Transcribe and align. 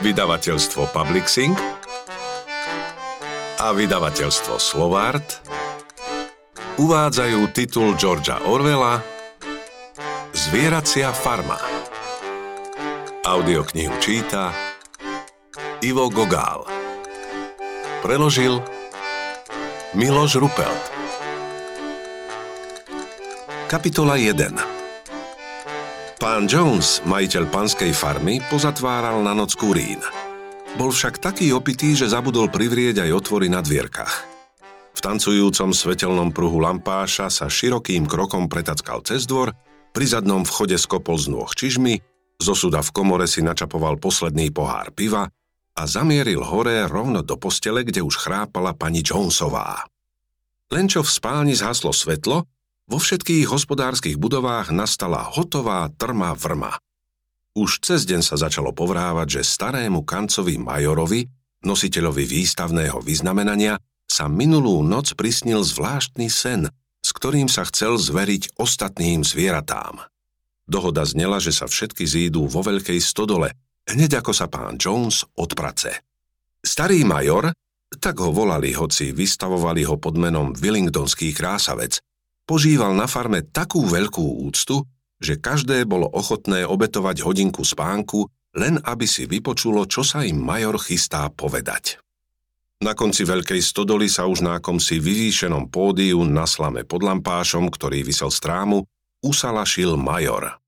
vydavateľstvo 0.00 0.96
Publixing 0.96 1.52
a 3.60 3.68
vydavateľstvo 3.76 4.56
Slovart 4.56 5.44
uvádzajú 6.80 7.40
titul 7.52 7.92
Georgia 8.00 8.40
Orwella 8.48 9.04
Zvieracia 10.32 11.12
farma. 11.12 11.60
Audioknihu 13.28 13.92
číta 14.00 14.56
Ivo 15.84 16.08
Gogál. 16.08 16.64
Preložil 18.00 18.64
Miloš 19.92 20.40
Rupelt. 20.40 20.84
Kapitola 23.68 24.16
1 24.16 24.79
Pán 26.20 26.44
Jones, 26.44 27.00
majiteľ 27.08 27.48
panskej 27.48 27.96
farmy, 27.96 28.44
pozatváral 28.52 29.24
na 29.24 29.32
noc 29.32 29.56
kurín. 29.56 30.04
Bol 30.76 30.92
však 30.92 31.16
taký 31.16 31.48
opitý, 31.56 31.96
že 31.96 32.12
zabudol 32.12 32.52
privrieť 32.52 33.00
aj 33.08 33.24
otvory 33.24 33.48
na 33.48 33.64
dvierkach. 33.64 34.28
V 34.92 35.00
tancujúcom 35.00 35.72
svetelnom 35.72 36.28
pruhu 36.28 36.60
lampáša 36.60 37.32
sa 37.32 37.48
širokým 37.48 38.04
krokom 38.04 38.52
pretackal 38.52 39.00
cez 39.00 39.24
dvor, 39.24 39.56
pri 39.96 40.04
zadnom 40.04 40.44
vchode 40.44 40.76
skopol 40.76 41.16
z 41.16 41.32
nôh 41.32 41.48
čižmy, 41.48 42.04
zo 42.36 42.52
suda 42.52 42.84
v 42.84 42.92
komore 42.92 43.24
si 43.24 43.40
načapoval 43.40 43.96
posledný 43.96 44.52
pohár 44.52 44.92
piva 44.92 45.24
a 45.72 45.82
zamieril 45.88 46.44
hore 46.44 46.84
rovno 46.84 47.24
do 47.24 47.40
postele, 47.40 47.80
kde 47.80 48.04
už 48.04 48.20
chrápala 48.20 48.76
pani 48.76 49.00
Jonesová. 49.00 49.88
Len 50.68 50.84
čo 50.84 51.00
v 51.00 51.08
spálni 51.08 51.56
zhaslo 51.56 51.96
svetlo, 51.96 52.44
vo 52.90 52.98
všetkých 52.98 53.46
hospodárskych 53.46 54.18
budovách 54.18 54.74
nastala 54.74 55.22
hotová 55.22 55.86
trma 55.94 56.34
vrma. 56.34 56.74
Už 57.54 57.78
cez 57.78 58.02
deň 58.02 58.26
sa 58.26 58.34
začalo 58.34 58.74
povrávať, 58.74 59.40
že 59.40 59.42
starému 59.46 60.02
kancovi 60.02 60.58
Majorovi, 60.58 61.30
nositeľovi 61.62 62.26
výstavného 62.26 62.98
vyznamenania, 62.98 63.78
sa 64.10 64.26
minulú 64.26 64.82
noc 64.82 65.14
prisnil 65.14 65.62
zvláštny 65.62 66.26
sen, 66.26 66.66
s 66.98 67.10
ktorým 67.14 67.46
sa 67.46 67.62
chcel 67.70 67.94
zveriť 67.94 68.58
ostatným 68.58 69.22
zvieratám. 69.22 70.02
Dohoda 70.66 71.06
znela, 71.06 71.38
že 71.38 71.54
sa 71.54 71.70
všetky 71.70 72.02
zídu 72.06 72.50
vo 72.50 72.62
veľkej 72.66 72.98
stodole, 72.98 73.54
hneď 73.86 74.18
ako 74.18 74.34
sa 74.34 74.50
pán 74.50 74.78
Jones 74.78 75.22
odprace. 75.38 76.02
Starý 76.62 77.06
major, 77.06 77.54
tak 77.98 78.18
ho 78.22 78.30
volali, 78.30 78.74
hoci 78.74 79.10
vystavovali 79.10 79.82
ho 79.86 79.98
pod 79.98 80.14
menom 80.18 80.54
Willingdonský 80.54 81.34
krásavec, 81.34 81.98
požíval 82.50 82.98
na 82.98 83.06
farme 83.06 83.46
takú 83.46 83.86
veľkú 83.86 84.42
úctu, 84.50 84.82
že 85.22 85.38
každé 85.38 85.86
bolo 85.86 86.10
ochotné 86.10 86.66
obetovať 86.66 87.22
hodinku 87.22 87.62
spánku, 87.62 88.26
len 88.58 88.82
aby 88.82 89.06
si 89.06 89.30
vypočulo, 89.30 89.86
čo 89.86 90.02
sa 90.02 90.26
im 90.26 90.42
major 90.42 90.74
chystá 90.82 91.30
povedať. 91.30 92.02
Na 92.82 92.98
konci 92.98 93.22
veľkej 93.22 93.62
stodoly 93.62 94.10
sa 94.10 94.26
už 94.26 94.42
na 94.42 94.58
akomsi 94.58 94.98
vyvýšenom 94.98 95.70
pódiu 95.70 96.26
na 96.26 96.48
slame 96.48 96.82
pod 96.82 97.06
lampášom, 97.06 97.70
ktorý 97.70 98.02
vysel 98.02 98.34
strámu, 98.34 98.82
usalašil 99.22 99.94
major. 99.94 100.58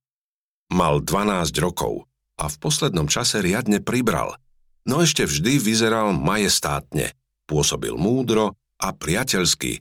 Mal 0.70 1.02
12 1.02 1.50
rokov 1.58 2.06
a 2.39 2.46
v 2.46 2.56
poslednom 2.62 3.11
čase 3.11 3.42
riadne 3.42 3.83
pribral, 3.83 4.39
no 4.86 5.02
ešte 5.02 5.27
vždy 5.27 5.58
vyzeral 5.58 6.14
majestátne, 6.14 7.17
pôsobil 7.48 7.96
múdro 7.96 8.55
a 8.77 8.92
priateľsky, 8.92 9.80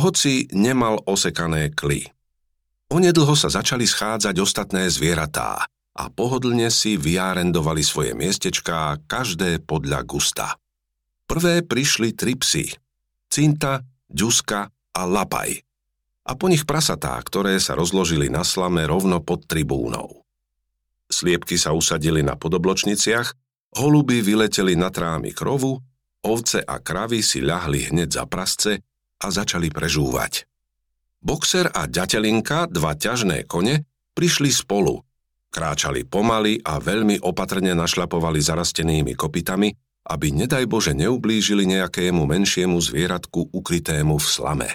hoci 0.00 0.48
nemal 0.56 1.04
osekané 1.04 1.70
kly. 1.70 2.08
Onedlho 2.90 3.38
sa 3.38 3.46
začali 3.46 3.86
schádzať 3.86 4.34
ostatné 4.42 4.90
zvieratá 4.90 5.62
a 5.94 6.04
pohodlne 6.10 6.72
si 6.74 6.98
vyárendovali 6.98 7.86
svoje 7.86 8.16
miestečká, 8.18 8.98
každé 9.06 9.62
podľa 9.62 10.00
gusta. 10.08 10.46
Prvé 11.30 11.62
prišli 11.62 12.16
tri 12.18 12.34
psy. 12.34 12.66
Cinta, 13.30 13.86
Ďuska 14.10 14.60
a 14.74 15.02
Lapaj. 15.06 15.62
A 16.26 16.34
po 16.34 16.50
nich 16.50 16.66
prasatá, 16.66 17.14
ktoré 17.22 17.62
sa 17.62 17.78
rozložili 17.78 18.26
na 18.26 18.42
slame 18.42 18.82
rovno 18.90 19.22
pod 19.22 19.46
tribúnou. 19.46 20.26
Sliepky 21.06 21.54
sa 21.54 21.70
usadili 21.70 22.26
na 22.26 22.34
podobločniciach, 22.34 23.34
holuby 23.78 24.18
vyleteli 24.18 24.74
na 24.74 24.90
trámy 24.90 25.30
krovu, 25.30 25.78
ovce 26.26 26.58
a 26.62 26.82
kravy 26.82 27.22
si 27.22 27.38
ľahli 27.38 27.94
hneď 27.94 28.08
za 28.10 28.24
prasce 28.26 28.82
a 29.20 29.26
začali 29.28 29.68
prežúvať. 29.68 30.48
Boxer 31.20 31.68
a 31.68 31.84
ďatelinka, 31.84 32.72
dva 32.72 32.96
ťažné 32.96 33.44
kone, 33.44 33.84
prišli 34.16 34.48
spolu. 34.48 35.04
Kráčali 35.52 36.08
pomaly 36.08 36.64
a 36.64 36.80
veľmi 36.80 37.20
opatrne 37.20 37.76
našľapovali 37.76 38.40
zarastenými 38.40 39.12
kopitami, 39.12 39.68
aby 40.08 40.32
nedaj 40.32 40.64
Bože 40.64 40.96
neublížili 40.96 41.68
nejakému 41.68 42.24
menšiemu 42.24 42.80
zvieratku 42.80 43.52
ukrytému 43.52 44.16
v 44.16 44.26
slame. 44.26 44.68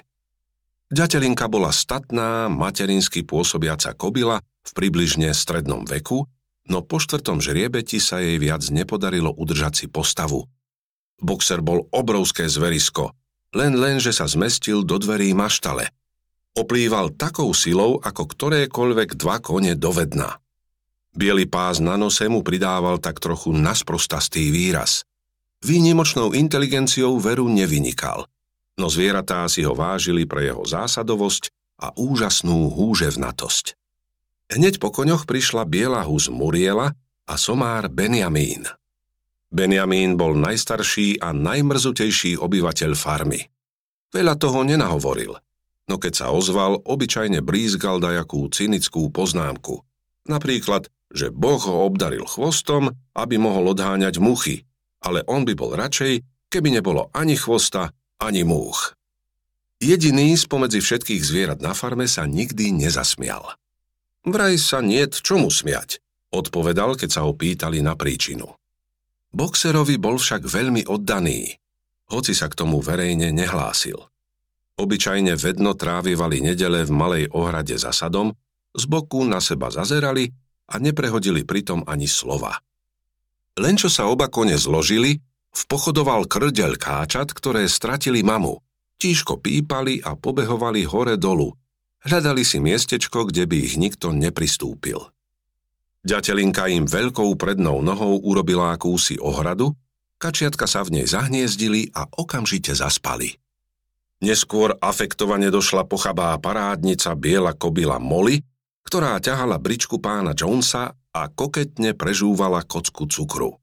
Ďatelinka 0.93 1.49
bola 1.49 1.73
statná, 1.73 2.45
materinsky 2.45 3.25
pôsobiaca 3.25 3.97
kobila 3.97 4.37
v 4.37 4.71
približne 4.77 5.33
strednom 5.33 5.81
veku, 5.81 6.29
no 6.69 6.85
po 6.85 7.01
štvrtom 7.01 7.41
žriebeti 7.41 7.97
sa 7.97 8.21
jej 8.21 8.37
viac 8.37 8.61
nepodarilo 8.69 9.33
udržať 9.33 9.73
si 9.73 9.85
postavu. 9.89 10.45
Boxer 11.17 11.65
bol 11.65 11.89
obrovské 11.89 12.45
zverisko, 12.45 13.17
len 13.55 13.79
len, 13.79 14.03
že 14.03 14.11
sa 14.11 14.27
zmestil 14.27 14.83
do 14.83 14.99
dverí 14.99 15.31
maštale. 15.31 15.89
Oplýval 16.55 17.15
takou 17.15 17.55
silou, 17.55 18.03
ako 18.03 18.27
ktorékoľvek 18.31 19.15
dva 19.15 19.39
kone 19.39 19.73
dovedna. 19.79 20.39
Bielý 21.15 21.47
pás 21.47 21.79
na 21.79 21.95
nose 21.95 22.27
mu 22.27 22.43
pridával 22.43 22.99
tak 22.99 23.23
trochu 23.23 23.55
nasprostastý 23.55 24.51
výraz. 24.51 25.07
Výnimočnou 25.63 26.35
inteligenciou 26.35 27.15
veru 27.23 27.47
nevynikal, 27.47 28.27
no 28.75 28.91
zvieratá 28.91 29.47
si 29.47 29.63
ho 29.63 29.71
vážili 29.71 30.27
pre 30.27 30.51
jeho 30.51 30.67
zásadovosť 30.67 31.49
a 31.79 31.95
úžasnú 31.95 32.71
húževnatosť. 32.71 33.79
Hneď 34.51 34.77
po 34.77 34.91
koňoch 34.91 35.23
prišla 35.25 35.63
biela 35.65 36.03
hus 36.03 36.27
Muriela 36.29 36.93
a 37.25 37.33
somár 37.39 37.89
Benjamín. 37.89 38.67
Benjamín 39.55 40.19
bol 40.19 40.35
najstarší 40.35 41.23
a 41.23 41.31
najmrzutejší 41.31 42.35
obyvateľ 42.35 42.91
farmy. 42.91 43.47
Veľa 44.11 44.35
toho 44.35 44.67
nenahovoril, 44.67 45.31
no 45.87 45.95
keď 45.95 46.13
sa 46.13 46.27
ozval, 46.35 46.83
obyčajne 46.83 47.39
blízgal 47.39 48.03
dajakú 48.03 48.51
cynickú 48.51 49.07
poznámku. 49.15 49.79
Napríklad, 50.27 50.91
že 51.07 51.31
Boh 51.31 51.63
ho 51.63 51.87
obdaril 51.87 52.27
chvostom, 52.27 52.91
aby 53.15 53.39
mohol 53.39 53.71
odháňať 53.71 54.19
muchy, 54.19 54.67
ale 54.99 55.23
on 55.23 55.47
by 55.47 55.55
bol 55.55 55.71
radšej, 55.71 56.19
keby 56.51 56.75
nebolo 56.75 57.07
ani 57.15 57.39
chvosta, 57.39 57.95
ani 58.19 58.43
múch. 58.43 58.91
Jediný 59.79 60.35
spomedzi 60.35 60.83
všetkých 60.83 61.23
zvierat 61.23 61.59
na 61.63 61.71
farme 61.71 62.11
sa 62.11 62.27
nikdy 62.27 62.75
nezasmial. 62.75 63.55
Vraj 64.27 64.59
sa 64.59 64.83
niet 64.83 65.15
čomu 65.23 65.47
smiať, 65.47 66.03
odpovedal, 66.35 66.99
keď 66.99 67.09
sa 67.11 67.21
ho 67.23 67.31
pýtali 67.31 67.79
na 67.79 67.95
príčinu. 67.95 68.51
Boxerovi 69.35 69.99
bol 69.99 70.15
však 70.15 70.47
veľmi 70.47 70.87
oddaný, 70.87 71.59
hoci 72.07 72.31
sa 72.31 72.47
k 72.47 72.55
tomu 72.55 72.79
verejne 72.79 73.35
nehlásil. 73.35 73.99
Obyčajne 74.79 75.35
vedno 75.35 75.75
trávivali 75.75 76.39
nedele 76.39 76.87
v 76.87 76.91
malej 76.95 77.25
ohrade 77.35 77.75
za 77.75 77.91
sadom, 77.91 78.31
z 78.71 78.83
boku 78.87 79.27
na 79.27 79.43
seba 79.43 79.67
zazerali 79.75 80.31
a 80.71 80.79
neprehodili 80.79 81.43
pritom 81.43 81.83
ani 81.83 82.07
slova. 82.07 82.63
Len 83.59 83.75
čo 83.75 83.91
sa 83.91 84.07
oba 84.07 84.31
kone 84.31 84.55
zložili, 84.55 85.19
vpochodoval 85.51 86.31
krdeľ 86.31 86.79
káčat, 86.79 87.31
ktoré 87.35 87.67
stratili 87.67 88.23
mamu. 88.23 88.59
Tížko 88.99 89.43
pípali 89.43 89.99
a 89.99 90.15
pobehovali 90.15 90.87
hore 90.87 91.19
dolu. 91.19 91.51
Hľadali 92.07 92.47
si 92.47 92.63
miestečko, 92.63 93.27
kde 93.27 93.47
by 93.47 93.57
ich 93.67 93.75
nikto 93.75 94.15
nepristúpil. 94.15 95.14
Ďatelinka 96.05 96.69
im 96.69 96.85
veľkou 96.85 97.33
prednou 97.33 97.81
nohou 97.81 98.21
urobila 98.21 98.77
akúsi 98.77 99.17
ohradu, 99.17 99.73
kačiatka 100.21 100.69
sa 100.69 100.85
v 100.85 101.01
nej 101.01 101.05
zahniezdili 101.09 101.89
a 101.97 102.05
okamžite 102.05 102.77
zaspali. 102.77 103.41
Neskôr 104.21 104.77
afektovane 104.77 105.49
došla 105.49 105.89
pochabá 105.89 106.37
parádnica 106.37 107.17
biela 107.17 107.57
kobila 107.57 107.97
Molly, 107.97 108.45
ktorá 108.85 109.17
ťahala 109.17 109.57
bričku 109.57 109.97
pána 109.97 110.37
Jonesa 110.37 110.93
a 110.93 111.21
koketne 111.25 111.97
prežúvala 111.97 112.61
kocku 112.61 113.09
cukru. 113.09 113.57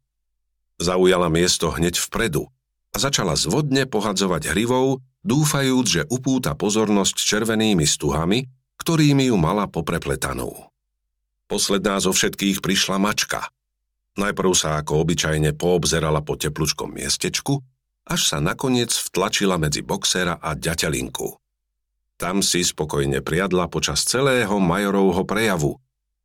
Zaujala 0.82 1.30
miesto 1.30 1.70
hneď 1.70 1.94
vpredu 1.94 2.50
a 2.90 2.96
začala 2.98 3.38
zvodne 3.38 3.86
pohadzovať 3.86 4.50
hrivou, 4.50 4.98
dúfajúc, 5.22 5.86
že 5.86 6.02
upúta 6.10 6.58
pozornosť 6.58 7.22
červenými 7.22 7.86
stuhami, 7.86 8.50
ktorými 8.82 9.30
ju 9.30 9.38
mala 9.38 9.70
poprepletanú. 9.70 10.71
Posledná 11.52 12.00
zo 12.00 12.16
všetkých 12.16 12.64
prišla 12.64 12.96
mačka. 12.96 13.52
Najprv 14.16 14.56
sa 14.56 14.80
ako 14.80 15.04
obyčajne 15.04 15.52
poobzerala 15.52 16.24
po 16.24 16.32
teplučkom 16.40 16.96
miestečku, 16.96 17.60
až 18.08 18.20
sa 18.24 18.40
nakoniec 18.40 18.88
vtlačila 18.88 19.60
medzi 19.60 19.84
boxera 19.84 20.40
a 20.40 20.56
ďateľinku. 20.56 21.28
Tam 22.16 22.40
si 22.40 22.64
spokojne 22.64 23.20
priadla 23.20 23.68
počas 23.68 24.00
celého 24.08 24.56
Majorovho 24.64 25.28
prejavu 25.28 25.76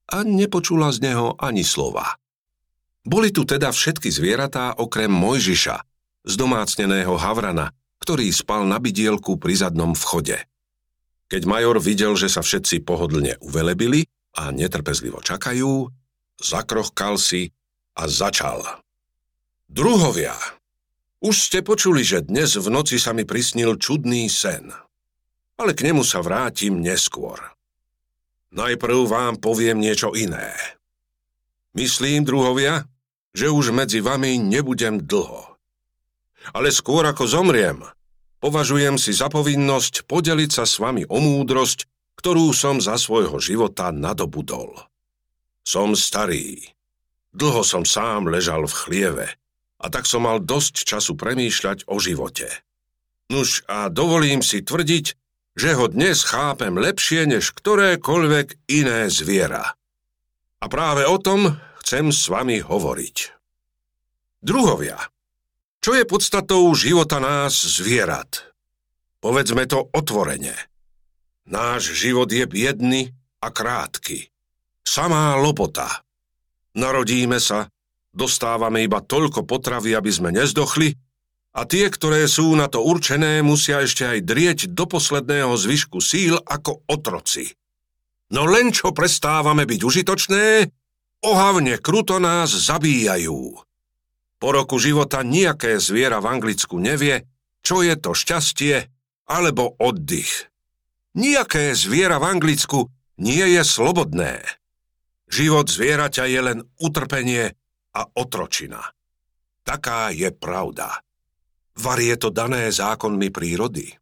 a 0.07 0.23
nepočula 0.23 0.95
z 0.95 1.11
neho 1.11 1.35
ani 1.43 1.67
slova. 1.67 2.15
Boli 3.03 3.35
tu 3.35 3.43
teda 3.43 3.75
všetky 3.75 4.07
zvieratá 4.07 4.79
okrem 4.79 5.11
Mojžiša, 5.11 5.75
zdomácneného 6.23 7.19
havrana, 7.19 7.75
ktorý 7.99 8.31
spal 8.31 8.63
na 8.63 8.79
bidielku 8.79 9.35
pri 9.35 9.59
zadnom 9.59 9.91
vchode. 9.91 10.39
Keď 11.27 11.43
major 11.43 11.83
videl, 11.83 12.15
že 12.15 12.31
sa 12.31 12.39
všetci 12.39 12.87
pohodlne 12.87 13.35
uvelebili 13.43 14.07
a 14.37 14.53
netrpezlivo 14.53 15.19
čakajú, 15.25 15.89
zakrochkal 16.37 17.17
si 17.17 17.49
a 17.97 18.05
začal. 18.05 18.61
Druhovia, 19.65 20.37
už 21.17 21.49
ste 21.49 21.65
počuli, 21.65 22.05
že 22.05 22.29
dnes 22.29 22.53
v 22.53 22.69
noci 22.69 23.01
sa 23.01 23.11
mi 23.17 23.25
prisnil 23.25 23.81
čudný 23.81 24.29
sen. 24.29 24.69
Ale 25.57 25.73
k 25.73 25.89
nemu 25.89 26.05
sa 26.05 26.21
vrátim 26.21 26.77
neskôr. 26.77 27.41
Najprv 28.53 29.09
vám 29.09 29.33
poviem 29.41 29.81
niečo 29.81 30.13
iné. 30.13 30.53
Myslím, 31.73 32.21
druhovia, 32.21 32.85
že 33.33 33.49
už 33.49 33.73
medzi 33.73 33.99
vami 33.99 34.37
nebudem 34.37 35.01
dlho. 35.01 35.57
Ale 36.53 36.69
skôr 36.69 37.03
ako 37.09 37.25
zomriem, 37.25 37.81
považujem 38.39 39.01
si 39.01 39.11
za 39.11 39.27
povinnosť 39.27 40.05
podeliť 40.05 40.49
sa 40.53 40.63
s 40.69 40.77
vami 40.77 41.03
o 41.09 41.17
múdrosť, 41.17 41.89
ktorú 42.17 42.51
som 42.51 42.81
za 42.81 42.97
svojho 42.97 43.37
života 43.37 43.93
nadobudol. 43.93 44.73
Som 45.61 45.93
starý. 45.93 46.73
Dlho 47.31 47.61
som 47.61 47.85
sám 47.85 48.27
ležal 48.27 48.65
v 48.65 48.73
chlieve 48.73 49.27
a 49.77 49.85
tak 49.93 50.09
som 50.09 50.25
mal 50.25 50.41
dosť 50.41 50.83
času 50.83 51.13
premýšľať 51.13 51.85
o 51.85 52.01
živote. 52.01 52.49
Nuž 53.29 53.61
a 53.69 53.93
dovolím 53.93 54.41
si 54.41 54.65
tvrdiť, 54.65 55.05
že 55.57 55.69
ho 55.73 55.85
dnes 55.89 56.21
chápem 56.25 56.73
lepšie 56.73 57.29
než 57.29 57.53
ktorékoľvek 57.53 58.69
iné 58.69 59.09
zviera. 59.09 59.77
A 60.57 60.65
práve 60.65 61.05
o 61.05 61.17
tom 61.21 61.57
chcem 61.81 62.09
s 62.09 62.29
vami 62.29 62.61
hovoriť. 62.61 63.17
Druhovia, 64.41 64.97
čo 65.81 65.97
je 65.97 66.05
podstatou 66.05 66.65
života 66.73 67.21
nás 67.21 67.53
zvierat? 67.53 68.53
Povedzme 69.17 69.65
to 69.65 69.89
otvorene. 69.93 70.76
Náš 71.47 71.95
život 71.95 72.27
je 72.27 72.43
biedný 72.43 73.15
a 73.39 73.47
krátky. 73.49 74.27
Samá 74.83 75.39
lopota. 75.39 76.03
Narodíme 76.75 77.39
sa, 77.39 77.71
Dostávame 78.17 78.81
iba 78.81 78.97
toľko 78.97 79.45
potravy, 79.45 79.93
aby 79.93 80.09
sme 80.09 80.33
nezdochli 80.33 80.97
a 81.53 81.69
tie, 81.69 81.85
ktoré 81.85 82.25
sú 82.25 82.49
na 82.57 82.65
to 82.65 82.81
určené, 82.81 83.45
musia 83.45 83.85
ešte 83.85 84.09
aj 84.09 84.19
drieť 84.25 84.59
do 84.73 84.89
posledného 84.89 85.53
zvyšku 85.53 86.01
síl 86.01 86.33
ako 86.41 86.81
otroci. 86.89 87.53
No 88.33 88.49
len 88.49 88.73
čo 88.73 88.89
prestávame 88.89 89.69
byť 89.69 89.81
užitočné, 89.85 90.45
ohavne 91.29 91.77
kruto 91.77 92.17
nás 92.17 92.49
zabíjajú. 92.49 93.61
Po 94.41 94.49
roku 94.49 94.81
života 94.81 95.21
nejaké 95.21 95.77
zviera 95.77 96.17
v 96.17 96.41
Anglicku 96.41 96.81
nevie, 96.81 97.21
čo 97.61 97.85
je 97.85 97.93
to 98.01 98.17
šťastie 98.17 98.89
alebo 99.29 99.77
oddych. 99.77 100.49
Nijaké 101.17 101.73
zviera 101.73 102.21
v 102.21 102.29
Anglicku 102.29 102.93
nie 103.17 103.41
je 103.57 103.65
slobodné. 103.65 104.37
Život 105.25 105.65
zvieraťa 105.65 106.29
je 106.29 106.39
len 106.45 106.59
utrpenie 106.77 107.57
a 107.97 108.05
otročina. 108.13 108.93
Taká 109.65 110.13
je 110.13 110.29
pravda. 110.29 111.01
Var 111.73 111.99
je 112.05 112.15
to 112.21 112.29
dané 112.29 112.69
zákonmi 112.69 113.33
prírody. 113.33 113.97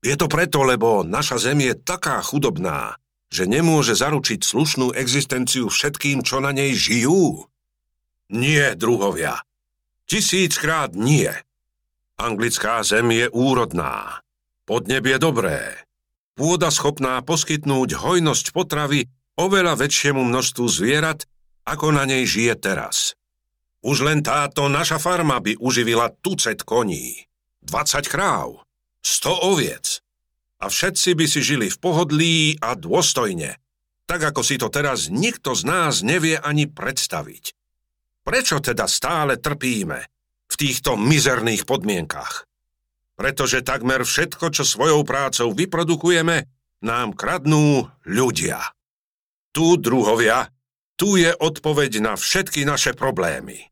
Je 0.00 0.16
to 0.16 0.32
preto, 0.32 0.64
lebo 0.64 1.04
naša 1.04 1.36
zem 1.52 1.60
je 1.60 1.76
taká 1.76 2.24
chudobná, 2.24 2.96
že 3.28 3.44
nemôže 3.44 3.92
zaručiť 3.92 4.40
slušnú 4.40 4.96
existenciu 4.96 5.68
všetkým, 5.68 6.24
čo 6.24 6.40
na 6.40 6.56
nej 6.56 6.72
žijú? 6.72 7.52
Nie, 8.32 8.72
druhovia. 8.80 9.44
Tisíckrát 10.08 10.96
nie. 10.96 11.28
Anglická 12.16 12.80
zem 12.80 13.12
je 13.12 13.28
úrodná. 13.28 14.24
Podnebie 14.64 15.20
dobré. 15.20 15.89
Pôda 16.40 16.72
schopná 16.72 17.20
poskytnúť 17.20 18.00
hojnosť 18.00 18.56
potravy 18.56 19.12
oveľa 19.36 19.76
väčšiemu 19.76 20.24
množstvu 20.24 20.64
zvierat, 20.72 21.28
ako 21.68 21.92
na 21.92 22.08
nej 22.08 22.24
žije 22.24 22.56
teraz. 22.56 23.12
Už 23.84 24.08
len 24.08 24.24
táto 24.24 24.64
naša 24.72 24.96
farma 24.96 25.36
by 25.44 25.60
uživila 25.60 26.08
tucet 26.24 26.64
koní, 26.64 27.28
20 27.68 28.08
kráv, 28.08 28.64
100 29.04 29.52
oviec 29.52 30.00
a 30.64 30.72
všetci 30.72 31.12
by 31.12 31.26
si 31.28 31.44
žili 31.44 31.68
v 31.68 31.76
pohodlí 31.76 32.56
a 32.64 32.72
dôstojne, 32.72 33.60
tak 34.08 34.32
ako 34.32 34.40
si 34.40 34.56
to 34.56 34.72
teraz 34.72 35.12
nikto 35.12 35.52
z 35.52 35.68
nás 35.68 36.00
nevie 36.00 36.40
ani 36.40 36.64
predstaviť. 36.64 37.52
Prečo 38.24 38.64
teda 38.64 38.88
stále 38.88 39.36
trpíme 39.36 40.08
v 40.48 40.54
týchto 40.56 40.96
mizerných 40.96 41.68
podmienkach? 41.68 42.49
Pretože 43.20 43.60
takmer 43.60 44.00
všetko, 44.00 44.48
čo 44.48 44.64
svojou 44.64 45.04
prácou 45.04 45.52
vyprodukujeme, 45.52 46.48
nám 46.80 47.12
kradnú 47.12 47.84
ľudia. 48.08 48.72
Tu, 49.52 49.76
druhovia, 49.76 50.48
tu 50.96 51.20
je 51.20 51.28
odpoveď 51.28 52.00
na 52.00 52.16
všetky 52.16 52.64
naše 52.64 52.96
problémy. 52.96 53.68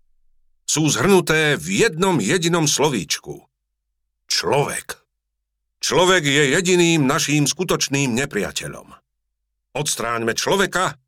Sú 0.69 0.85
zhrnuté 0.93 1.57
v 1.57 1.81
jednom 1.81 2.21
jedinom 2.21 2.69
slovíčku. 2.69 3.49
Človek. 4.29 5.01
Človek 5.81 6.29
je 6.29 6.45
jediným 6.53 7.09
naším 7.09 7.49
skutočným 7.49 8.13
nepriateľom. 8.21 8.93
Odstráňme 9.73 10.37
človeka 10.37 11.01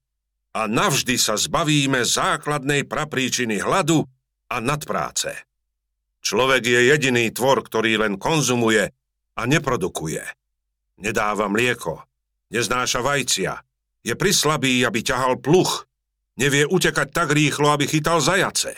a 0.56 0.60
navždy 0.64 1.20
sa 1.20 1.36
zbavíme 1.36 2.08
základnej 2.08 2.88
prapríčiny 2.88 3.60
hladu 3.60 4.08
a 4.48 4.56
nadpráce. 4.64 5.49
Človek 6.20 6.62
je 6.68 6.80
jediný 6.92 7.32
tvor, 7.32 7.64
ktorý 7.64 8.00
len 8.00 8.20
konzumuje 8.20 8.92
a 9.36 9.42
neprodukuje. 9.48 10.24
Nedáva 11.00 11.48
mlieko, 11.48 12.04
neznáša 12.52 13.00
vajcia, 13.00 13.56
je 14.04 14.14
prislabý, 14.16 14.84
aby 14.84 15.00
ťahal 15.00 15.40
pluch, 15.40 15.90
Nevie 16.40 16.64
utekať 16.64 17.12
tak 17.12 17.36
rýchlo, 17.36 17.68
aby 17.68 17.84
chytal 17.84 18.24
zajace. 18.24 18.72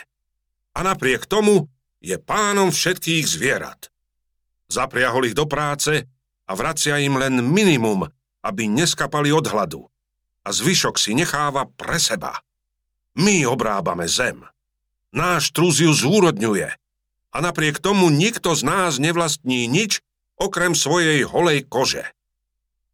A 0.75 0.83
napriek 0.83 1.31
tomu 1.31 1.71
je 2.03 2.19
pánom 2.19 2.75
všetkých 2.75 3.23
zvierat. 3.23 3.87
Zapriahol 4.67 5.31
ich 5.31 5.39
do 5.39 5.47
práce 5.47 6.11
a 6.49 6.53
vracia 6.59 6.99
im 6.99 7.15
len 7.15 7.39
minimum, 7.39 8.11
aby 8.43 8.67
neskapali 8.67 9.31
od 9.31 9.47
hladu. 9.47 9.87
A 10.43 10.51
zvyšok 10.51 10.99
si 10.99 11.15
necháva 11.15 11.71
pre 11.71 12.03
seba. 12.03 12.43
My 13.15 13.47
obrábame 13.47 14.11
zem. 14.11 14.43
Náš 15.15 15.55
truz 15.55 15.79
ju 15.79 15.95
zúrodňuje. 15.95 16.67
A 17.33 17.41
napriek 17.41 17.81
tomu 17.81 18.13
nikto 18.13 18.53
z 18.53 18.63
nás 18.63 19.01
nevlastní 19.01 19.65
nič, 19.67 20.05
okrem 20.37 20.77
svojej 20.77 21.25
holej 21.25 21.65
kože. 21.65 22.05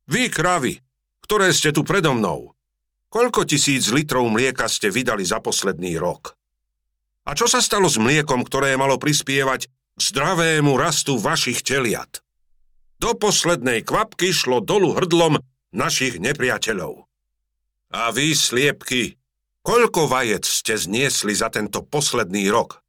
Vy, 0.06 0.30
kravy, 0.30 0.80
ktoré 1.26 1.50
ste 1.50 1.74
tu 1.74 1.82
predo 1.82 2.14
mnou, 2.14 2.58
Koľko 3.08 3.48
tisíc 3.48 3.88
litrov 3.88 4.28
mlieka 4.28 4.68
ste 4.68 4.92
vydali 4.92 5.24
za 5.24 5.40
posledný 5.40 5.96
rok? 5.96 6.36
A 7.24 7.32
čo 7.32 7.48
sa 7.48 7.64
stalo 7.64 7.88
s 7.88 7.96
mliekom, 7.96 8.44
ktoré 8.44 8.76
malo 8.76 9.00
prispievať 9.00 9.64
k 9.68 10.00
zdravému 10.00 10.76
rastu 10.76 11.16
vašich 11.16 11.64
teliat? 11.64 12.20
Do 13.00 13.16
poslednej 13.16 13.80
kvapky 13.80 14.28
šlo 14.28 14.60
dolu 14.60 14.92
hrdlom 14.92 15.40
našich 15.72 16.20
nepriateľov. 16.20 17.08
A 17.96 18.12
vy, 18.12 18.36
sliepky, 18.36 19.16
koľko 19.64 20.04
vajec 20.04 20.44
ste 20.44 20.76
zniesli 20.76 21.32
za 21.32 21.48
tento 21.48 21.80
posledný 21.80 22.52
rok? 22.52 22.84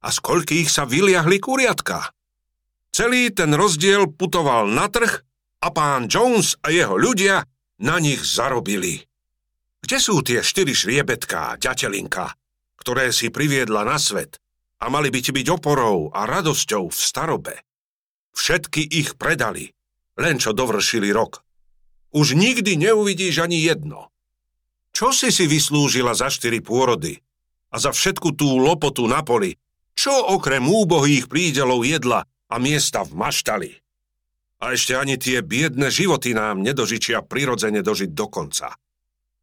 A 0.00 0.08
z 0.08 0.18
koľkých 0.24 0.68
sa 0.72 0.88
vyliahli 0.88 1.36
kuriatka? 1.40 2.12
Celý 2.90 3.30
ten 3.30 3.52
rozdiel 3.54 4.10
putoval 4.10 4.66
na 4.66 4.88
trh 4.88 5.22
a 5.60 5.68
pán 5.70 6.08
Jones 6.08 6.56
a 6.64 6.72
jeho 6.72 6.96
ľudia 6.96 7.44
na 7.84 7.96
nich 8.00 8.24
zarobili. 8.24 9.04
Kde 9.80 9.98
sú 10.00 10.20
tie 10.20 10.44
štyri 10.44 10.76
šriebetká, 10.76 11.56
ďatelinka, 11.56 12.36
ktoré 12.80 13.12
si 13.12 13.32
priviedla 13.32 13.84
na 13.84 13.96
svet 13.96 14.36
a 14.80 14.88
mali 14.88 15.12
by 15.12 15.20
ti 15.20 15.32
byť 15.32 15.46
oporou 15.52 16.12
a 16.12 16.24
radosťou 16.28 16.88
v 16.88 16.98
starobe? 17.00 17.54
Všetky 18.36 18.84
ich 18.84 19.16
predali, 19.20 19.72
len 20.16 20.40
čo 20.40 20.56
dovršili 20.56 21.12
rok. 21.12 21.44
Už 22.10 22.34
nikdy 22.34 22.76
neuvidíš 22.76 23.40
ani 23.40 23.62
jedno. 23.62 24.10
Čo 24.90 25.14
si 25.14 25.30
si 25.30 25.46
vyslúžila 25.46 26.12
za 26.16 26.28
štyri 26.28 26.58
pôrody 26.58 27.22
a 27.70 27.76
za 27.78 27.94
všetku 27.94 28.34
tú 28.34 28.58
lopotu 28.58 29.06
na 29.06 29.22
poli, 29.22 29.54
čo 30.00 30.16
okrem 30.32 30.64
úbohých 30.64 31.28
prídelov 31.28 31.84
jedla 31.84 32.24
a 32.24 32.56
miesta 32.56 33.04
v 33.04 33.20
maštali? 33.20 33.70
A 34.64 34.72
ešte 34.72 34.96
ani 34.96 35.20
tie 35.20 35.44
biedne 35.44 35.92
životy 35.92 36.32
nám 36.32 36.64
nedožičia 36.64 37.20
prirodzene 37.20 37.84
dožiť 37.84 38.08
do 38.16 38.24
konca. 38.32 38.80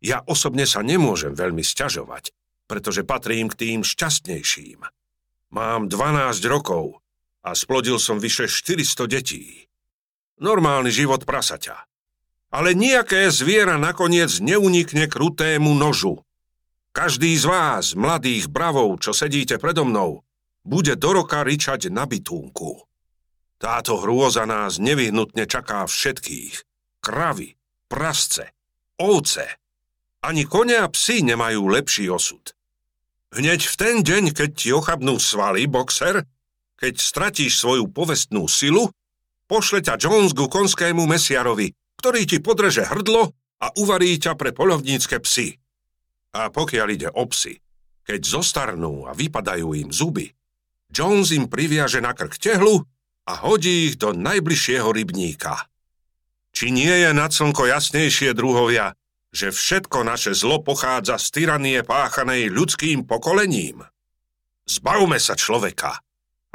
Ja 0.02 0.26
osobne 0.26 0.66
sa 0.66 0.82
nemôžem 0.82 1.38
veľmi 1.38 1.62
sťažovať, 1.62 2.34
pretože 2.66 3.06
patrím 3.06 3.54
k 3.54 3.70
tým 3.70 3.80
šťastnejším. 3.86 4.82
Mám 5.54 5.94
12 5.94 6.42
rokov 6.50 7.06
a 7.46 7.54
splodil 7.54 8.02
som 8.02 8.18
vyše 8.18 8.50
400 8.50 9.06
detí. 9.06 9.70
Normálny 10.42 10.90
život 10.90 11.22
prasaťa. 11.22 11.86
Ale 12.50 12.74
nejaké 12.74 13.30
zviera 13.30 13.78
nakoniec 13.78 14.34
neunikne 14.42 15.06
krutému 15.06 15.70
nožu. 15.78 16.26
Každý 16.98 17.30
z 17.38 17.46
vás, 17.46 17.94
mladých 17.94 18.50
bravov, 18.50 18.98
čo 19.06 19.14
sedíte 19.14 19.62
predo 19.62 19.86
mnou, 19.86 20.26
bude 20.67 21.00
do 21.00 21.24
roka 21.24 21.47
ričať 21.47 21.88
na 21.88 22.03
bytúnku. 22.03 22.83
Táto 23.57 24.03
hrôza 24.03 24.43
nás 24.43 24.77
nevyhnutne 24.77 25.47
čaká 25.47 25.88
všetkých. 25.88 26.67
Kravy, 27.00 27.55
prasce, 27.88 28.51
ovce. 29.00 29.47
Ani 30.21 30.43
kone 30.43 30.75
a 30.75 30.91
psi 30.91 31.24
nemajú 31.24 31.71
lepší 31.71 32.12
osud. 32.12 32.51
Hneď 33.31 33.63
v 33.63 33.75
ten 33.79 33.95
deň, 34.03 34.36
keď 34.36 34.50
ti 34.51 34.69
ochabnú 34.75 35.17
svaly, 35.17 35.65
boxer, 35.65 36.27
keď 36.77 36.93
stratíš 37.00 37.57
svoju 37.57 37.89
povestnú 37.89 38.45
silu, 38.45 38.91
pošle 39.50 39.81
ťa 39.81 39.97
Jones 39.97 40.38
ku 40.38 40.45
konskému 40.51 41.09
mesiarovi, 41.09 41.74
ktorý 41.97 42.21
ti 42.29 42.38
podreže 42.38 42.86
hrdlo 42.86 43.33
a 43.57 43.67
uvarí 43.81 44.19
ťa 44.21 44.38
pre 44.38 44.53
polovnícke 44.53 45.17
psy. 45.25 45.57
A 46.38 46.53
pokiaľ 46.53 46.88
ide 46.93 47.09
o 47.09 47.25
psy, 47.25 47.57
keď 48.05 48.21
zostarnú 48.21 49.09
a 49.09 49.17
vypadajú 49.17 49.74
im 49.74 49.89
zuby, 49.89 50.37
Jones 50.91 51.36
im 51.36 51.51
priviaže 51.51 52.00
na 52.00 52.15
krk 52.15 52.39
tehlu 52.39 52.84
a 53.27 53.34
hodí 53.44 53.91
ich 53.91 53.96
do 54.00 54.15
najbližšieho 54.15 54.88
rybníka. 54.88 55.67
Či 56.56 56.74
nie 56.74 56.89
je 56.89 57.12
nad 57.13 57.29
slnko 57.29 57.70
jasnejšie, 57.70 58.34
druhovia, 58.34 58.96
že 59.29 59.53
všetko 59.53 60.08
naše 60.08 60.34
zlo 60.34 60.63
pochádza 60.63 61.20
z 61.22 61.27
tyranie 61.36 61.84
páchanej 61.84 62.50
ľudským 62.50 63.06
pokolením? 63.06 63.86
Zbavme 64.65 65.20
sa 65.22 65.38
človeka 65.38 66.01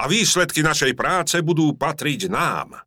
a 0.01 0.03
výsledky 0.09 0.65
našej 0.65 0.97
práce 0.99 1.37
budú 1.45 1.77
patriť 1.77 2.33
nám. 2.33 2.83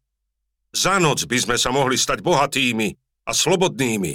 Za 0.76 1.00
noc 1.00 1.24
by 1.24 1.38
sme 1.40 1.56
sa 1.56 1.72
mohli 1.72 1.96
stať 1.96 2.20
bohatými 2.20 2.90
a 3.26 3.32
slobodnými. 3.32 4.14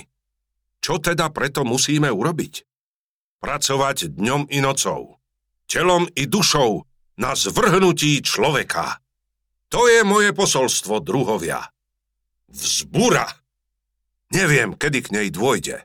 Čo 0.84 1.00
teda 1.00 1.32
preto 1.32 1.64
musíme 1.64 2.12
urobiť? 2.12 2.68
pracovať 3.40 4.12
dňom 4.20 4.52
i 4.52 4.60
nocou, 4.60 5.16
telom 5.64 6.04
i 6.12 6.28
dušou 6.28 6.84
na 7.20 7.36
zvrhnutí 7.36 8.24
človeka. 8.24 8.96
To 9.68 9.84
je 9.84 10.00
moje 10.08 10.32
posolstvo, 10.32 11.04
druhovia. 11.04 11.68
Vzbura! 12.48 13.28
Neviem, 14.32 14.72
kedy 14.72 14.98
k 15.04 15.12
nej 15.12 15.28
dôjde. 15.28 15.84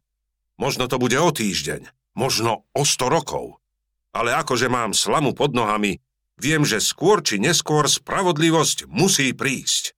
Možno 0.55 0.87
to 0.87 0.95
bude 0.95 1.19
o 1.19 1.35
týždeň, 1.35 1.91
možno 2.15 2.63
o 2.71 2.87
sto 2.87 3.11
rokov. 3.11 3.59
Ale 4.15 4.31
akože 4.31 4.71
mám 4.71 4.95
slamu 4.95 5.35
pod 5.35 5.51
nohami, 5.51 5.99
viem, 6.39 6.63
že 6.63 6.79
skôr 6.79 7.19
či 7.19 7.35
neskôr 7.35 7.83
spravodlivosť 7.91 8.87
musí 8.87 9.35
prísť. 9.35 9.91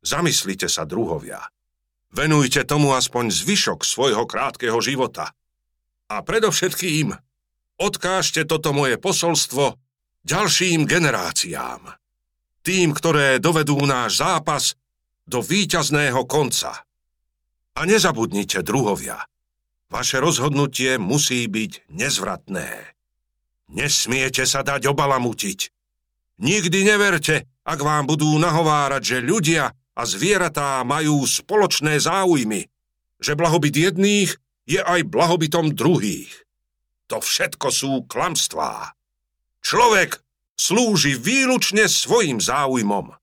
Zamyslite 0.00 0.72
sa, 0.72 0.88
druhovia. 0.88 1.52
Venujte 2.16 2.64
tomu 2.64 2.96
aspoň 2.96 3.28
zvyšok 3.28 3.84
svojho 3.84 4.24
krátkeho 4.24 4.80
života. 4.80 5.36
A 6.08 6.24
predovšetkým 6.24 7.12
odkážte 7.76 8.48
toto 8.48 8.72
moje 8.72 8.96
posolstvo 8.96 9.76
ďalším 10.26 10.86
generáciám. 10.86 11.98
Tým, 12.62 12.94
ktoré 12.94 13.42
dovedú 13.42 13.78
náš 13.82 14.22
zápas 14.22 14.78
do 15.26 15.42
víťazného 15.42 16.22
konca. 16.30 16.86
A 17.72 17.80
nezabudnite, 17.88 18.62
druhovia, 18.62 19.24
vaše 19.90 20.22
rozhodnutie 20.22 21.00
musí 21.00 21.48
byť 21.48 21.90
nezvratné. 21.90 22.68
Nesmiete 23.72 24.44
sa 24.44 24.60
dať 24.60 24.92
obalamutiť. 24.92 25.60
Nikdy 26.42 26.78
neverte, 26.84 27.48
ak 27.64 27.78
vám 27.80 28.04
budú 28.04 28.36
nahovárať, 28.36 29.02
že 29.02 29.18
ľudia 29.24 29.72
a 29.72 30.02
zvieratá 30.04 30.84
majú 30.84 31.24
spoločné 31.24 32.00
záujmy, 32.00 32.68
že 33.22 33.32
blahobyt 33.38 33.72
jedných 33.72 34.30
je 34.66 34.80
aj 34.80 35.06
blahobytom 35.08 35.72
druhých. 35.76 36.30
To 37.08 37.20
všetko 37.20 37.68
sú 37.68 37.92
klamstvá. 38.08 38.96
Človek 39.62 40.18
slúži 40.58 41.16
výlučne 41.16 41.86
svojim 41.86 42.42
záujmom. 42.42 43.14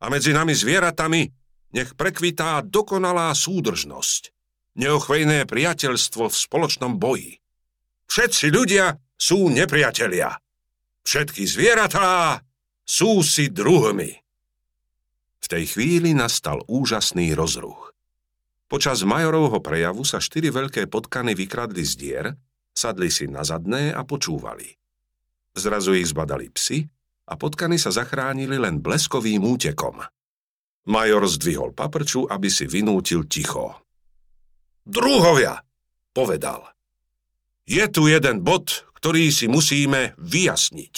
A 0.00 0.04
medzi 0.12 0.36
nami 0.36 0.52
zvieratami 0.52 1.28
nech 1.74 1.96
prekvitá 1.98 2.62
dokonalá 2.62 3.34
súdržnosť, 3.34 4.30
neochvejné 4.78 5.48
priateľstvo 5.48 6.30
v 6.30 6.36
spoločnom 6.36 7.00
boji. 7.00 7.42
Všetci 8.06 8.46
ľudia 8.52 8.94
sú 9.18 9.50
nepriatelia. 9.50 10.38
Všetky 11.02 11.42
zvieratá 11.48 12.40
sú 12.84 13.24
si 13.24 13.48
druhmi. 13.50 14.12
V 15.40 15.46
tej 15.48 15.64
chvíli 15.76 16.16
nastal 16.16 16.64
úžasný 16.68 17.36
rozruch. 17.36 17.92
Počas 18.68 19.04
majorovho 19.04 19.60
prejavu 19.60 20.04
sa 20.08 20.20
štyri 20.20 20.48
veľké 20.48 20.88
potkany 20.88 21.36
vykradli 21.36 21.84
z 21.84 21.92
dier, 22.00 22.26
sadli 22.72 23.12
si 23.12 23.28
na 23.28 23.44
zadné 23.44 23.92
a 23.92 24.02
počúvali. 24.08 24.83
Zrazu 25.54 25.94
ich 25.94 26.10
zbadali 26.10 26.50
psy 26.50 26.82
a 27.30 27.38
potkany 27.38 27.78
sa 27.78 27.94
zachránili 27.94 28.58
len 28.58 28.82
bleskovým 28.82 29.40
útekom. 29.46 30.02
Major 30.84 31.24
zdvihol 31.24 31.72
paprču, 31.72 32.28
aby 32.28 32.52
si 32.52 32.68
vynútil 32.68 33.24
ticho. 33.24 33.80
Druhovia, 34.84 35.64
povedal. 36.12 36.74
Je 37.64 37.86
tu 37.88 38.04
jeden 38.10 38.44
bod, 38.44 38.84
ktorý 39.00 39.32
si 39.32 39.48
musíme 39.48 40.12
vyjasniť. 40.20 40.94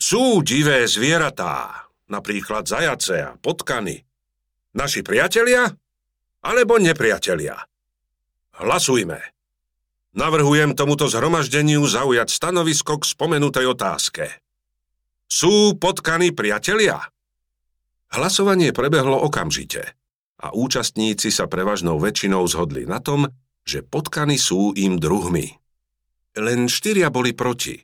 Sú 0.00 0.40
divé 0.40 0.88
zvieratá, 0.88 1.84
napríklad 2.08 2.64
zajace 2.64 3.16
a 3.20 3.36
potkany. 3.36 4.00
Naši 4.72 5.04
priatelia 5.04 5.68
alebo 6.40 6.80
nepriatelia. 6.80 7.60
Hlasujme. 8.56 9.20
Navrhujem 10.12 10.76
tomuto 10.76 11.08
zhromaždeniu 11.08 11.80
zaujať 11.88 12.28
stanovisko 12.28 13.00
k 13.00 13.04
spomenutej 13.08 13.64
otázke. 13.72 14.24
Sú 15.24 15.80
potkany 15.80 16.36
priatelia? 16.36 17.00
Hlasovanie 18.12 18.76
prebehlo 18.76 19.16
okamžite 19.16 19.96
a 20.36 20.52
účastníci 20.52 21.32
sa 21.32 21.48
prevažnou 21.48 21.96
väčšinou 21.96 22.44
zhodli 22.44 22.84
na 22.84 23.00
tom, 23.00 23.24
že 23.64 23.80
potkany 23.80 24.36
sú 24.36 24.76
im 24.76 25.00
druhmi. 25.00 25.56
Len 26.36 26.68
štyria 26.68 27.08
boli 27.08 27.32
proti. 27.32 27.80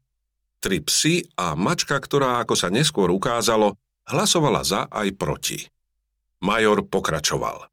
Tri 0.60 0.84
psy 0.84 1.24
a 1.40 1.56
mačka, 1.56 1.96
ktorá, 1.96 2.44
ako 2.44 2.54
sa 2.60 2.68
neskôr 2.68 3.08
ukázalo, 3.08 3.78
hlasovala 4.04 4.68
za 4.68 4.84
aj 4.92 5.08
proti. 5.16 5.64
Major 6.44 6.84
pokračoval. 6.84 7.72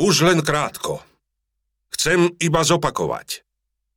Už 0.00 0.24
len 0.24 0.40
krátko. 0.40 1.04
Chcem 1.92 2.32
iba 2.40 2.64
zopakovať. 2.64 3.45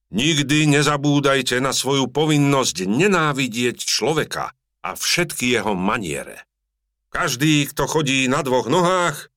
Nikdy 0.10 0.66
nezabúdajte 0.74 1.62
na 1.62 1.70
svoju 1.70 2.10
povinnosť 2.10 2.90
nenávidieť 2.90 3.78
človeka 3.78 4.58
a 4.82 4.90
všetky 4.98 5.54
jeho 5.54 5.78
maniere. 5.78 6.50
Každý, 7.14 7.70
kto 7.70 7.86
chodí 7.86 8.26
na 8.26 8.42
dvoch 8.42 8.66
nohách, 8.66 9.30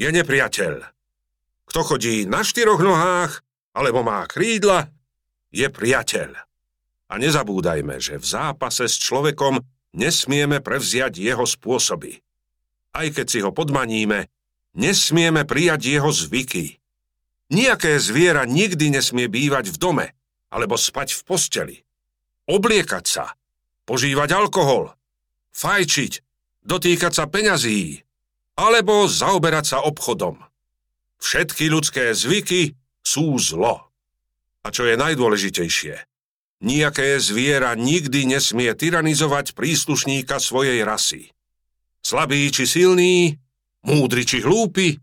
je 0.00 0.08
nepriateľ. 0.08 0.80
Kto 1.68 1.80
chodí 1.84 2.24
na 2.24 2.40
štyroch 2.40 2.80
nohách 2.80 3.44
alebo 3.76 4.00
má 4.00 4.24
krídla, 4.24 4.88
je 5.52 5.68
priateľ. 5.68 6.34
A 7.08 7.14
nezabúdajme, 7.20 8.00
že 8.00 8.16
v 8.16 8.26
zápase 8.26 8.88
s 8.88 8.96
človekom 8.96 9.60
nesmieme 9.92 10.64
prevziať 10.64 11.20
jeho 11.20 11.44
spôsoby. 11.44 12.20
Aj 12.96 13.06
keď 13.12 13.26
si 13.28 13.38
ho 13.44 13.52
podmaníme, 13.52 14.26
Nesmieme 14.74 15.46
prijať 15.46 15.86
jeho 15.86 16.10
zvyky. 16.10 16.82
Nijaké 17.52 18.00
zviera 18.00 18.48
nikdy 18.48 18.94
nesmie 18.94 19.28
bývať 19.28 19.68
v 19.72 19.76
dome 19.76 20.06
alebo 20.48 20.78
spať 20.78 21.12
v 21.12 21.20
posteli. 21.26 21.76
Obliekať 22.48 23.04
sa, 23.04 23.24
požívať 23.84 24.36
alkohol, 24.36 24.92
fajčiť, 25.52 26.12
dotýkať 26.64 27.12
sa 27.12 27.24
peňazí 27.28 28.04
alebo 28.54 29.10
zaoberať 29.10 29.64
sa 29.76 29.78
obchodom. 29.82 30.38
Všetky 31.18 31.72
ľudské 31.72 32.12
zvyky 32.14 32.76
sú 33.02 33.36
zlo. 33.40 33.90
A 34.64 34.72
čo 34.72 34.88
je 34.88 34.96
najdôležitejšie, 34.96 35.94
nijaké 36.64 37.20
zviera 37.20 37.76
nikdy 37.76 38.24
nesmie 38.24 38.72
tyranizovať 38.72 39.52
príslušníka 39.52 40.40
svojej 40.40 40.80
rasy. 40.80 41.32
Slabý 42.00 42.48
či 42.48 42.64
silný, 42.64 43.36
múdry 43.84 44.24
či 44.24 44.40
hlúpi, 44.40 45.00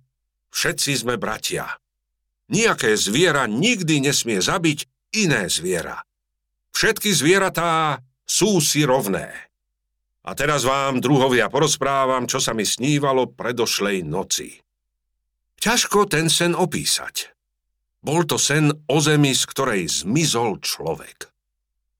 všetci 0.54 0.92
sme 0.98 1.18
bratia. 1.22 1.82
Nijaké 2.52 3.00
zviera 3.00 3.48
nikdy 3.48 4.04
nesmie 4.04 4.44
zabiť 4.44 4.84
iné 5.16 5.48
zviera. 5.48 6.04
Všetky 6.76 7.16
zvieratá 7.16 8.04
sú 8.28 8.60
si 8.60 8.84
rovné. 8.84 9.32
A 10.22 10.38
teraz 10.38 10.68
vám, 10.68 11.02
druhovia, 11.02 11.50
porozprávam, 11.50 12.28
čo 12.30 12.38
sa 12.38 12.54
mi 12.54 12.68
snívalo 12.68 13.32
predošlej 13.32 14.06
noci. 14.06 14.62
Ťažko 15.58 16.06
ten 16.12 16.30
sen 16.30 16.54
opísať. 16.54 17.34
Bol 18.02 18.26
to 18.26 18.42
sen 18.42 18.70
o 18.70 18.98
zemi, 18.98 19.34
z 19.34 19.44
ktorej 19.46 19.82
zmizol 20.04 20.62
človek. 20.62 21.30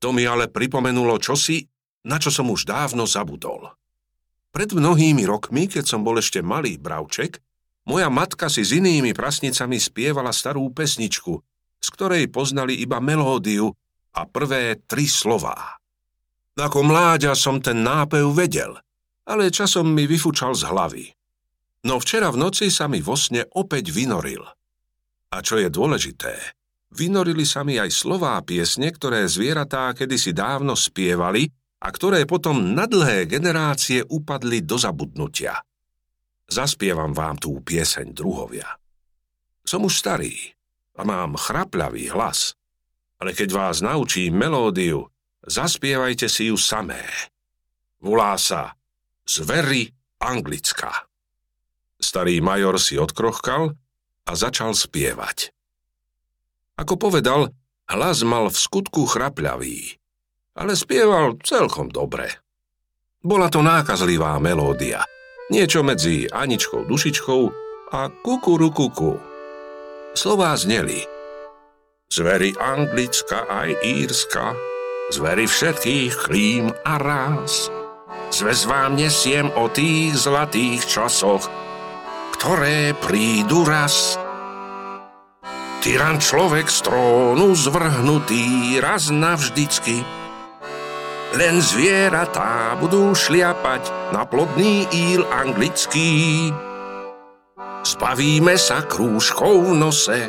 To 0.02 0.10
mi 0.10 0.26
ale 0.26 0.50
pripomenulo 0.50 1.22
čosi, 1.22 1.62
na 2.10 2.18
čo 2.18 2.34
som 2.34 2.50
už 2.50 2.66
dávno 2.66 3.06
zabudol. 3.06 3.70
Pred 4.50 4.74
mnohými 4.74 5.24
rokmi, 5.30 5.70
keď 5.70 5.86
som 5.86 6.02
bol 6.02 6.18
ešte 6.18 6.42
malý 6.42 6.82
bravček, 6.82 7.38
moja 7.88 8.10
matka 8.14 8.52
si 8.52 8.62
s 8.62 8.76
inými 8.76 9.16
prasnicami 9.16 9.82
spievala 9.82 10.30
starú 10.30 10.70
pesničku, 10.70 11.34
z 11.82 11.88
ktorej 11.94 12.30
poznali 12.30 12.78
iba 12.78 13.02
melódiu 13.02 13.74
a 14.14 14.28
prvé 14.28 14.78
tri 14.86 15.10
slová. 15.10 15.82
Ako 16.62 16.86
mláďa 16.86 17.34
som 17.34 17.58
ten 17.58 17.82
nápev 17.82 18.30
vedel, 18.38 18.78
ale 19.26 19.50
časom 19.50 19.90
mi 19.90 20.06
vyfúčal 20.06 20.54
z 20.54 20.70
hlavy. 20.70 21.06
No 21.90 21.98
včera 21.98 22.30
v 22.30 22.38
noci 22.38 22.70
sa 22.70 22.86
mi 22.86 23.02
vo 23.02 23.18
sne 23.18 23.50
opäť 23.58 23.90
vynoril. 23.90 24.46
A 25.32 25.38
čo 25.42 25.58
je 25.58 25.72
dôležité, 25.72 26.38
vynorili 26.94 27.48
sa 27.48 27.66
mi 27.66 27.82
aj 27.82 27.90
slová 27.90 28.38
piesne, 28.46 28.94
ktoré 28.94 29.26
zvieratá 29.26 29.90
kedysi 29.98 30.36
dávno 30.36 30.78
spievali 30.78 31.50
a 31.82 31.88
ktoré 31.90 32.30
potom 32.30 32.78
na 32.78 32.86
dlhé 32.86 33.26
generácie 33.26 34.06
upadli 34.06 34.62
do 34.62 34.78
zabudnutia. 34.78 35.58
Zaspievam 36.52 37.16
vám 37.16 37.40
tú 37.40 37.64
pieseň 37.64 38.12
druhovia. 38.12 38.68
Som 39.64 39.88
už 39.88 40.04
starý 40.04 40.52
a 41.00 41.08
mám 41.08 41.40
chrapľavý 41.40 42.12
hlas, 42.12 42.60
ale 43.24 43.32
keď 43.32 43.56
vás 43.56 43.80
naučím 43.80 44.36
melódiu, 44.36 45.08
zaspievajte 45.48 46.28
si 46.28 46.52
ju 46.52 46.60
samé. 46.60 47.08
Volá 48.04 48.36
sa 48.36 48.76
Zvery 49.24 49.96
Anglická. 50.20 51.08
Starý 52.04 52.44
major 52.44 52.76
si 52.84 53.00
odkrochkal 53.00 53.72
a 54.28 54.32
začal 54.36 54.76
spievať. 54.76 55.56
Ako 56.76 57.00
povedal, 57.00 57.48
hlas 57.88 58.28
mal 58.28 58.52
v 58.52 58.58
skutku 58.60 59.08
chrapľavý, 59.08 59.96
ale 60.60 60.76
spieval 60.76 61.40
celkom 61.48 61.88
dobre. 61.88 62.28
Bola 63.24 63.48
to 63.48 63.64
nákazlivá 63.64 64.36
melódia, 64.42 65.06
niečo 65.52 65.84
medzi 65.84 66.32
Aničkou 66.32 66.88
dušičkou 66.88 67.42
a 67.92 68.08
kukurukuku. 68.08 69.14
Slová 70.16 70.56
zneli 70.56 71.04
Zveri 72.12 72.52
anglická 72.60 73.48
aj 73.48 73.72
írska, 73.88 74.52
zveri 75.16 75.48
všetkých 75.48 76.12
klím 76.28 76.68
a 76.84 77.00
rás. 77.00 77.72
Zves 78.32 78.68
vám 78.68 79.00
nesiem 79.00 79.48
o 79.56 79.72
tých 79.72 80.20
zlatých 80.20 80.84
časoch, 80.88 81.48
ktoré 82.36 82.92
prídu 83.00 83.64
raz. 83.64 84.20
Tyran 85.80 86.20
človek 86.20 86.68
z 86.68 86.84
trónu 86.84 87.56
zvrhnutý 87.56 88.76
raz 88.84 89.08
navždycky, 89.08 90.04
len 91.36 91.64
zvieratá 91.64 92.76
budú 92.76 93.16
šliapať 93.16 94.12
na 94.12 94.28
plodný 94.28 94.88
íl 94.92 95.24
anglický. 95.32 96.52
Zbavíme 97.82 98.60
sa 98.60 98.84
krúžkov 98.84 99.72
v 99.72 99.74
nose, 99.74 100.20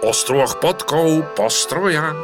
ostroch 0.00 0.58
podkov 0.58 1.36
postroja. 1.36 2.16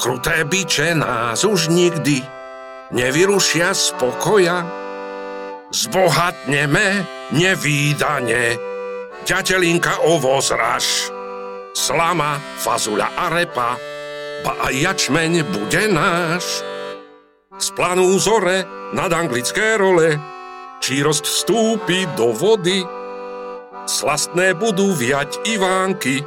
Kruté 0.00 0.48
byče 0.48 0.96
nás 0.96 1.44
už 1.44 1.68
nikdy 1.68 2.24
nevyrušia 2.90 3.76
z 3.76 3.94
pokoja. 4.00 4.64
Zbohatneme 5.70 7.06
nevýdane, 7.30 8.58
ďatelinka 9.22 10.02
ovoz 10.02 10.50
raž, 10.50 11.14
slama, 11.78 12.42
fazula 12.58 13.06
a 13.14 13.30
repa, 13.30 13.78
ba 14.42 14.52
aj 14.66 14.74
jačmeň 14.74 15.46
bude 15.46 15.84
náš. 15.94 16.69
Z 17.60 17.76
planu 17.76 18.16
zore 18.16 18.64
nad 18.96 19.12
anglické 19.12 19.76
role, 19.76 20.16
čírost 20.80 21.28
vstúpi 21.28 22.08
do 22.16 22.32
vody, 22.32 22.80
slastné 23.84 24.56
budú 24.56 24.96
viať 24.96 25.44
Ivánky 25.44 26.24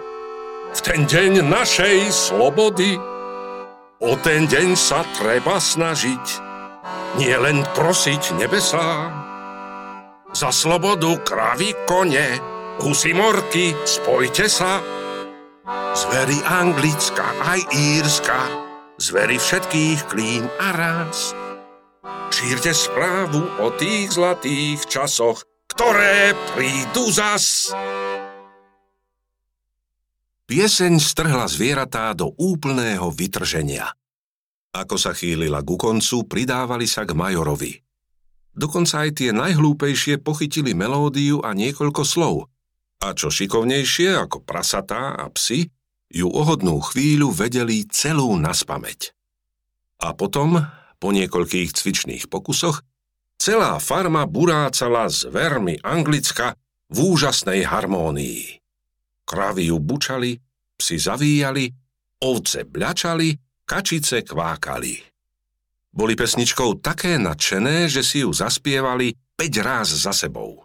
v 0.74 0.80
ten 0.86 1.10
deň 1.10 1.42
našej 1.42 2.13
slobody. 2.13 3.02
O 3.98 4.13
ten 4.22 4.46
deň 4.46 4.78
sa 4.78 5.02
treba 5.18 5.58
snažiť, 5.58 6.26
nie 7.17 7.34
len 7.34 7.65
prosiť 7.74 8.38
nebesá. 8.38 9.10
Za 10.38 10.54
slobodu 10.54 11.17
kravy 11.26 11.74
kone, 11.89 12.30
husy 12.78 13.17
morky, 13.17 13.74
spojte 13.89 14.46
sa. 14.46 14.86
Zveri 15.98 16.46
anglická 16.46 17.26
aj 17.41 17.60
írska, 17.74 18.38
zveri 18.97 19.41
všetkých 19.41 19.99
klím 20.10 20.45
a 20.62 20.69
raz. 20.73 21.34
Šírte 22.34 22.73
správu 22.73 23.45
o 23.62 23.69
tých 23.77 24.17
zlatých 24.17 24.86
časoch, 24.89 25.45
ktoré 25.69 26.34
prídu 26.58 27.10
zas. 27.13 27.69
Pieseň 30.49 31.01
strhla 31.01 31.45
zvieratá 31.49 32.13
do 32.13 32.34
úplného 32.38 33.10
vytrženia. 33.10 33.89
Ako 34.73 34.97
sa 34.97 35.13
chýlila 35.13 35.62
ku 35.62 35.77
koncu, 35.77 36.25
pridávali 36.25 36.89
sa 36.89 37.06
k 37.06 37.13
Majorovi. 37.13 37.77
Dokonca 38.53 39.06
aj 39.06 39.17
tie 39.17 39.29
najhlúpejšie 39.34 40.21
pochytili 40.21 40.77
melódiu 40.77 41.41
a 41.41 41.58
niekoľko 41.58 42.01
slov. 42.06 42.36
A 43.01 43.17
čo 43.17 43.34
šikovnejšie, 43.34 44.13
ako 44.13 44.45
prasatá 44.45 45.17
a 45.17 45.25
psy, 45.34 45.69
ju 46.13 46.30
ohodnú 46.30 46.78
chvíľu 46.80 47.34
vedeli 47.34 47.89
celú 47.89 48.38
naspameť. 48.38 49.17
A 50.06 50.13
potom, 50.13 50.62
po 51.02 51.10
niekoľkých 51.10 51.73
cvičných 51.73 52.30
pokusoch, 52.30 52.86
celá 53.41 53.82
farma 53.82 54.30
burácala 54.30 55.10
s 55.10 55.26
vermi 55.26 55.82
Anglicka 55.82 56.54
v 56.93 57.17
úžasnej 57.17 57.65
harmónii. 57.65 58.62
Kravy 59.26 59.73
ju 59.73 59.82
bučali, 59.82 60.38
psi 60.78 60.95
zavíjali, 61.02 61.65
ovce 62.21 62.62
bľačali, 62.69 63.34
kačice 63.65 64.21
kvákali. 64.21 65.02
Boli 65.93 66.13
pesničkou 66.13 66.78
také 66.82 67.17
nadšené, 67.17 67.89
že 67.89 68.06
si 68.06 68.21
ju 68.21 68.30
zaspievali 68.30 69.17
5 69.34 69.65
ráz 69.65 69.89
za 69.97 70.13
sebou. 70.13 70.62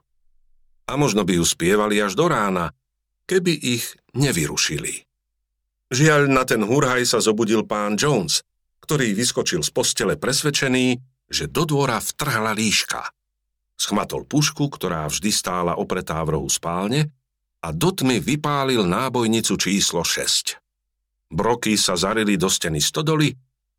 A 0.89 0.97
možno 0.97 1.25
by 1.25 1.41
ju 1.41 1.45
spievali 1.45 2.01
až 2.01 2.17
do 2.17 2.29
rána, 2.29 2.73
keby 3.29 3.53
ich 3.53 3.93
nevyrušili. 4.17 5.08
Žiaľ, 5.89 6.29
na 6.29 6.45
ten 6.45 6.61
hurhaj 6.61 7.09
sa 7.09 7.19
zobudil 7.25 7.65
pán 7.65 7.97
Jones, 7.97 8.45
ktorý 8.85 9.17
vyskočil 9.17 9.65
z 9.65 9.71
postele 9.73 10.21
presvedčený, 10.21 11.01
že 11.29 11.49
do 11.49 11.65
dvora 11.65 11.97
vtrhla 11.97 12.53
líška. 12.53 13.09
Schmatol 13.79 14.29
pušku, 14.29 14.69
ktorá 14.69 15.09
vždy 15.09 15.31
stála 15.33 15.81
opretá 15.81 16.21
v 16.25 16.37
rohu 16.37 16.49
spálne 16.53 17.09
a 17.65 17.73
do 17.73 17.89
tmy 17.89 18.21
vypálil 18.21 18.85
nábojnicu 18.85 19.57
číslo 19.57 20.05
6. 20.05 20.61
Broky 21.33 21.77
sa 21.77 21.97
zarili 21.97 22.37
do 22.37 22.49
steny 22.49 22.81
stodoly 22.81 23.33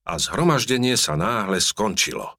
a 0.06 0.18
zhromaždenie 0.18 0.98
sa 0.98 1.14
náhle 1.14 1.62
skončilo. 1.62 2.38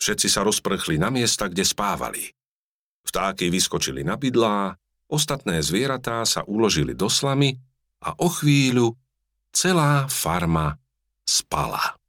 Všetci 0.00 0.26
sa 0.26 0.42
rozprchli 0.42 0.96
na 0.98 1.12
miesta, 1.12 1.46
kde 1.46 1.62
spávali. 1.62 2.32
Vtáky 3.06 3.52
vyskočili 3.52 4.02
na 4.02 4.18
bydlá, 4.18 4.74
ostatné 5.10 5.62
zvieratá 5.62 6.24
sa 6.24 6.42
uložili 6.46 6.96
do 6.96 7.06
slamy 7.06 7.58
a 8.00 8.16
o 8.16 8.28
chvíľu 8.32 8.96
celá 9.52 10.08
farma 10.08 10.80
spala. 11.24 11.99